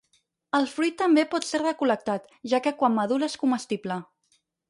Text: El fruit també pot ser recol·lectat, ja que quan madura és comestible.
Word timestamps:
El 0.59 0.63
fruit 0.69 0.95
també 1.01 1.25
pot 1.33 1.45
ser 1.49 1.61
recol·lectat, 1.63 2.27
ja 2.53 2.61
que 2.67 2.75
quan 2.81 2.97
madura 2.97 3.31
és 3.33 3.39
comestible. 3.45 4.01